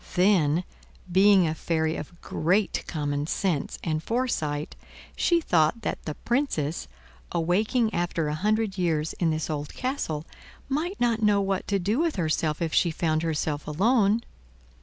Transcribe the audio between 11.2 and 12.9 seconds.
know what to do with herself if she